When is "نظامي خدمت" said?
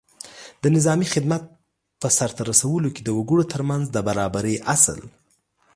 0.75-1.43